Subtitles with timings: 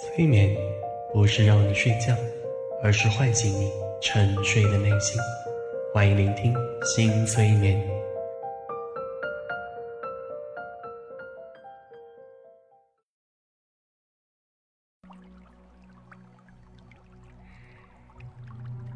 [0.00, 0.56] 催眠
[1.12, 2.14] 不是让你睡觉，
[2.84, 3.68] 而是唤醒你
[4.00, 5.20] 沉睡的内心。
[5.92, 7.84] 欢迎聆听新催眠。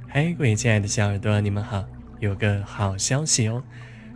[0.08, 1.84] 嗨，各位亲爱的小耳朵，你们好！
[2.20, 3.64] 有个好消息哦，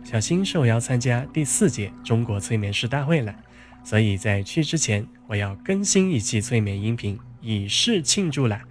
[0.05, 3.35] 小新受邀参加第四届中国催眠师大会了。
[3.83, 8.61] 所以在去之前，我要更新一期催眠音频，以示庆祝啦！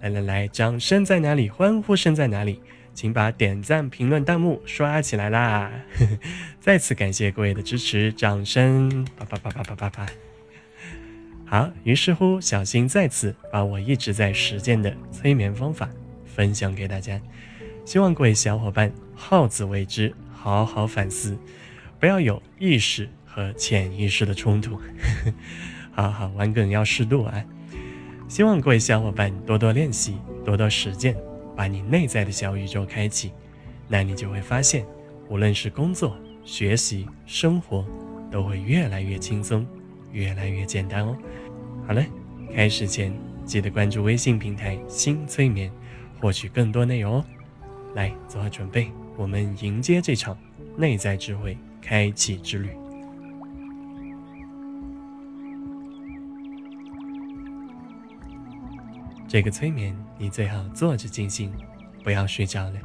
[0.00, 1.48] 来来来，掌声在哪里？
[1.48, 2.60] 欢呼声在哪里？
[2.94, 5.70] 请把点赞、评论、弹幕刷起来啦！
[6.60, 9.06] 再次感谢各位的支持，掌声！
[9.16, 10.06] 啪啪啪啪啪啪啪！
[11.46, 15.88] 好，于是乎，小新再次把我一直在实践的催眠方法
[16.26, 17.20] 分享给大家，
[17.84, 21.38] 希望各位小伙伴好自为之，好好反思，
[21.98, 23.08] 不要有意识。
[23.38, 24.76] 和潜意识的冲突，
[25.94, 27.44] 好好玩梗要适度啊！
[28.26, 31.16] 希望各位小伙伴多多练习，多多实践，
[31.54, 33.30] 把你内在的小宇宙开启，
[33.86, 34.84] 那你就会发现，
[35.28, 37.86] 无论是工作、学习、生活，
[38.28, 39.64] 都会越来越轻松，
[40.10, 41.16] 越来越简单哦。
[41.86, 42.04] 好了，
[42.52, 45.70] 开始前记得关注微信平台“新催眠”，
[46.18, 47.24] 获取更多内容哦。
[47.94, 50.36] 来，做好准备，我们迎接这场
[50.76, 52.70] 内在智慧开启之旅。
[59.28, 61.52] 这个催眠你最好坐着进行，
[62.02, 62.80] 不要睡着了。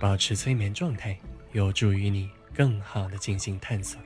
[0.00, 1.18] 保持催眠状态，
[1.50, 4.00] 有助于你更好的进行探索。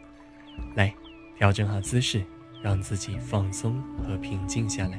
[0.75, 0.95] 来，
[1.37, 2.25] 调整好姿势，
[2.63, 4.99] 让自己放松和平静下来。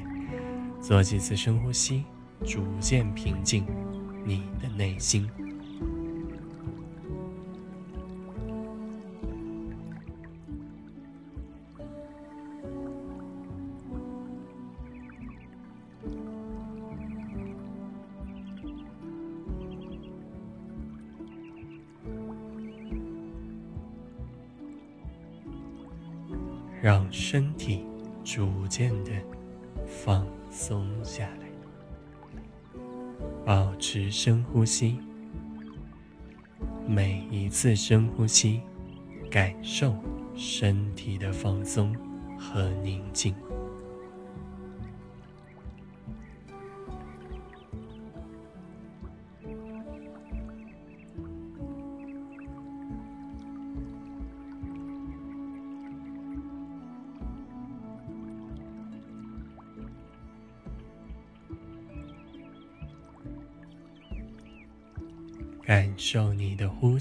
[0.80, 2.04] 做几次深呼吸，
[2.46, 3.66] 逐渐平静
[4.24, 5.28] 你的内心。
[26.84, 27.82] 让身体
[28.22, 29.10] 逐渐的
[29.86, 31.48] 放松下来，
[33.42, 34.98] 保持深呼吸。
[36.86, 38.60] 每一次深呼吸，
[39.30, 39.96] 感受
[40.36, 41.96] 身体的放松
[42.38, 43.34] 和宁静。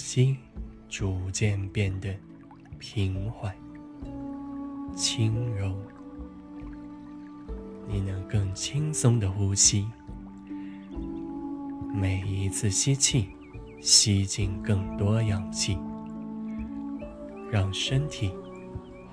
[0.06, 0.36] 心
[0.90, 2.14] 逐渐变得
[2.78, 3.56] 平缓、
[4.94, 5.74] 轻柔，
[7.88, 9.88] 你能更轻松的呼吸。
[11.96, 13.30] 每一次吸气，
[13.80, 15.78] 吸进更多氧气，
[17.50, 18.30] 让身体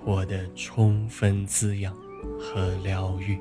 [0.05, 1.95] 获得充分滋养
[2.37, 3.39] 和疗愈。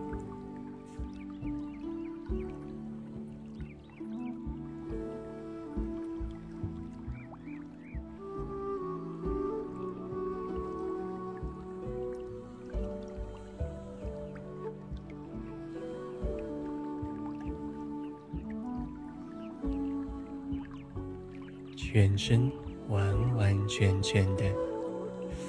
[21.92, 22.52] 全身
[22.88, 24.46] 完完全全的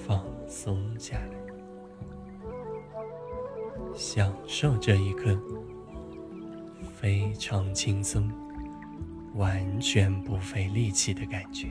[0.06, 1.36] 放松下来，
[3.94, 5.38] 享受这一刻
[6.96, 8.32] 非常轻松、
[9.34, 11.68] 完全不费力气的感觉。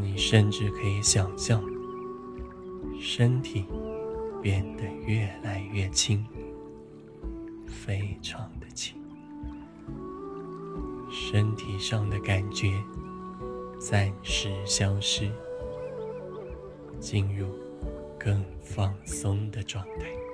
[0.00, 1.62] 你甚至可以想象，
[3.00, 3.64] 身体
[4.40, 6.24] 变得越来越轻，
[7.66, 8.96] 非常的轻，
[11.10, 12.82] 身体上的感觉
[13.80, 15.30] 暂时消失，
[17.00, 17.46] 进入
[18.18, 20.27] 更放松的状态。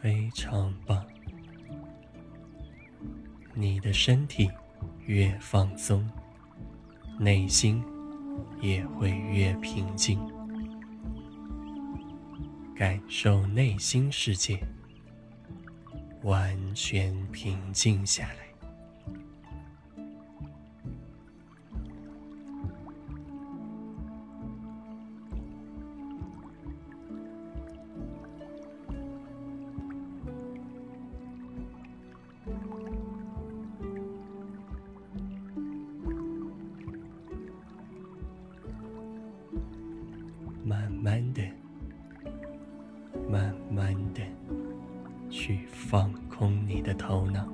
[0.00, 1.04] 非常棒，
[3.52, 4.50] 你的身体
[5.04, 6.08] 越放松，
[7.18, 7.84] 内心
[8.62, 10.18] 也会越平静。
[12.74, 14.58] 感受内心世界
[16.22, 18.39] 完全平静下来。
[40.62, 41.42] 慢慢的、
[43.28, 44.20] 慢慢的
[45.28, 47.48] 去放空你的头脑，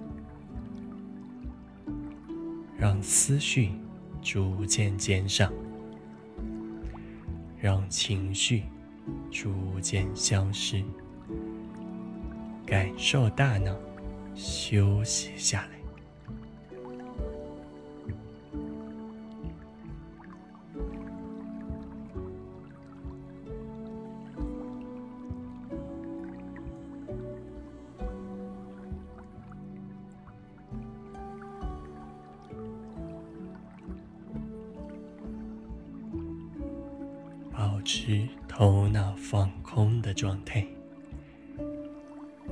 [2.77, 3.71] 让思绪
[4.21, 5.51] 逐渐减少，
[7.59, 8.65] 让情绪
[9.31, 10.83] 逐渐消失，
[12.67, 13.75] 感受大脑
[14.37, 15.77] 休息下来。
[37.53, 40.67] 保持头脑放空的状态，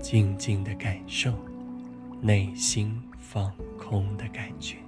[0.00, 1.32] 静静的感受
[2.26, 4.78] 内心放空的感觉。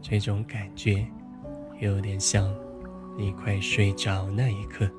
[0.00, 1.06] 这种感觉
[1.80, 2.50] 有点像
[3.18, 4.90] 你快睡着那一刻，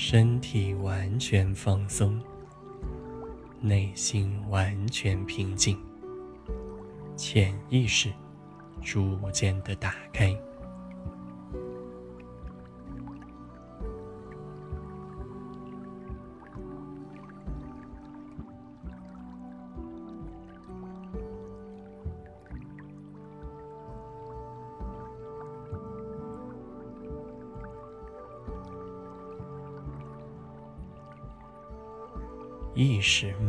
[0.00, 2.22] 身体完全放松，
[3.60, 5.76] 内心完全平静，
[7.16, 8.08] 潜意识
[8.80, 10.32] 逐渐的打开。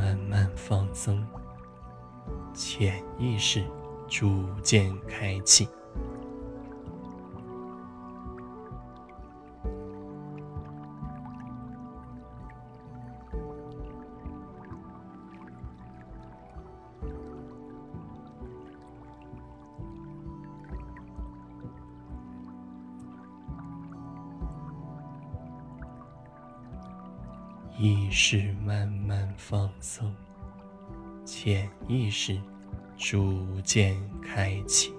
[0.10, 1.24] 慢慢放松，
[2.52, 3.64] 潜意识
[4.08, 5.68] 逐渐开启。
[27.82, 30.14] 意识慢慢放松，
[31.24, 32.38] 潜意识
[32.98, 34.92] 逐渐开启。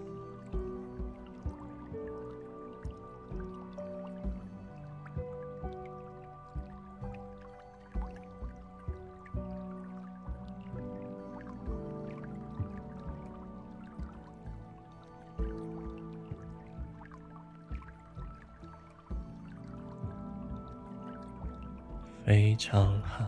[22.31, 23.27] 非常好，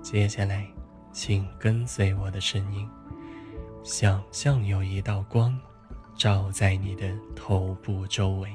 [0.00, 0.64] 接下来，
[1.12, 2.88] 请跟随我的声音，
[3.82, 5.58] 想象有一道光
[6.16, 8.48] 照在你的头部周围。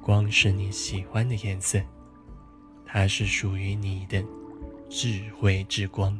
[0.00, 1.82] 光是你喜欢的颜色，
[2.86, 4.24] 它是属于你的
[4.88, 6.16] 智慧之光。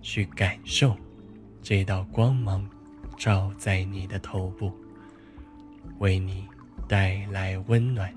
[0.00, 0.96] 去感受
[1.60, 2.66] 这道光芒
[3.18, 4.72] 照在你的头部，
[5.98, 6.48] 为你
[6.88, 8.10] 带来温暖。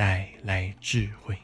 [0.00, 1.36] 带来智慧，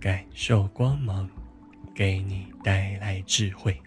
[0.00, 1.28] 感受光芒
[1.94, 3.78] 给你带来智慧。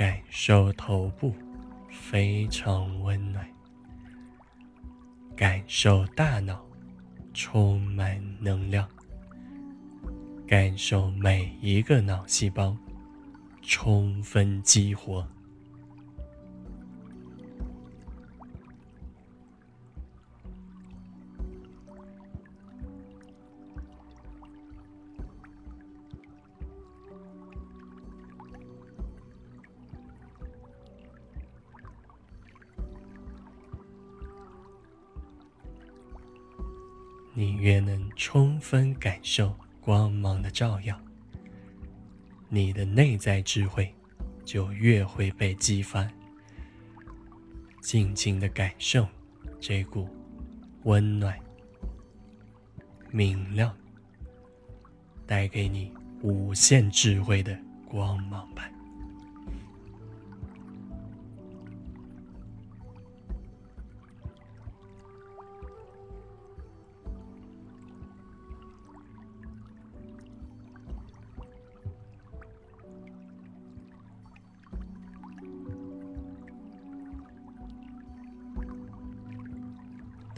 [0.00, 1.34] 感受头部
[1.90, 3.46] 非常温暖，
[5.36, 6.64] 感受大脑
[7.34, 8.88] 充满能量，
[10.48, 12.74] 感受每一个脑细胞
[13.60, 15.28] 充分激活。
[39.32, 41.00] 受光芒的照耀，
[42.48, 43.94] 你的内在智慧
[44.44, 46.04] 就越会被激发。
[47.80, 49.06] 静静的感受
[49.60, 50.08] 这股
[50.82, 51.38] 温暖、
[53.12, 53.72] 明亮，
[55.28, 57.56] 带给你无限智慧的
[57.86, 58.68] 光芒吧。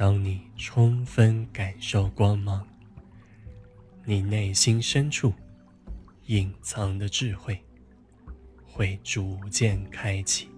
[0.03, 2.67] 当你充分感受光芒，
[4.05, 5.33] 你内心深处
[6.27, 7.57] 隐藏的智慧
[8.67, 10.49] 会逐渐开启，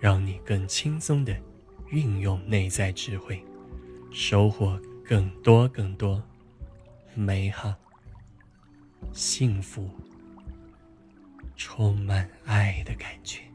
[0.00, 1.38] 让你更轻松的
[1.90, 3.44] 运用内在智慧，
[4.10, 6.22] 收获更多更多
[7.14, 7.74] 美好、
[9.12, 9.90] 幸福、
[11.56, 13.45] 充满爱的感觉。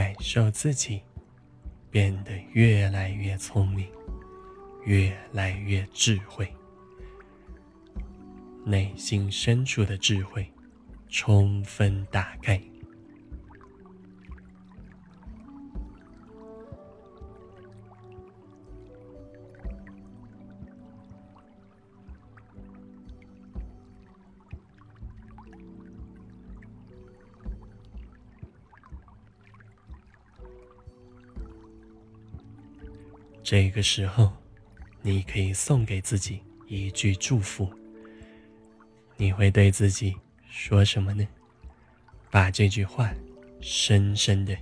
[0.00, 1.02] 感受自己
[1.90, 3.86] 变得越来越聪明，
[4.86, 6.50] 越来越智慧，
[8.64, 10.50] 内心深处的智慧
[11.10, 12.58] 充分打开。
[33.50, 34.30] 这个时候，
[35.02, 37.68] 你可以送给自己一句祝福。
[39.16, 40.14] 你会对自己
[40.48, 41.26] 说什么呢？
[42.30, 43.12] 把这句话
[43.60, 44.56] 深深的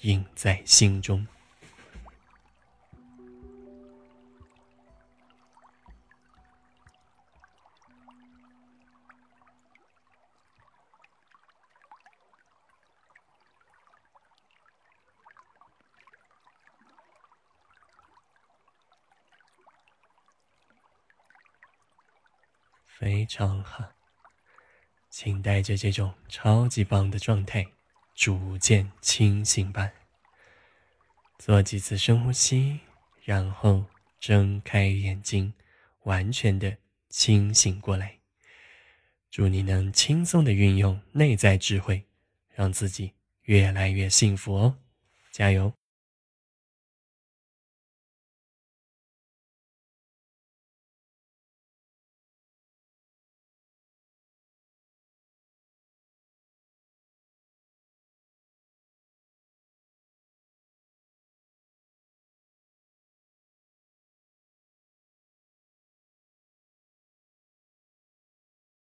[0.00, 1.24] 印在心中。
[23.02, 23.84] 非常好，
[25.10, 27.66] 请带着这种超级棒的状态，
[28.14, 29.90] 逐渐清醒吧。
[31.36, 32.78] 做几次深呼吸，
[33.24, 33.86] 然后
[34.20, 35.52] 睁开眼睛，
[36.04, 36.76] 完全的
[37.08, 38.20] 清醒过来。
[39.32, 42.06] 祝你能轻松的运用内在智慧，
[42.50, 44.78] 让自己越来越幸福哦！
[45.32, 45.74] 加油！